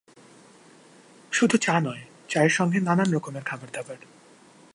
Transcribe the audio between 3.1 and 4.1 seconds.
রকমের খাবারদাবার।